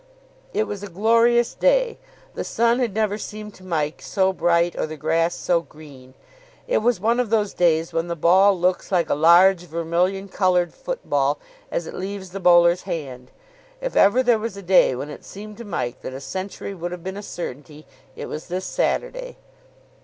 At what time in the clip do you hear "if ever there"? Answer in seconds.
13.79-14.39